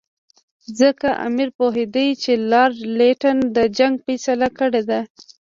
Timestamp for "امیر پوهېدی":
1.27-2.07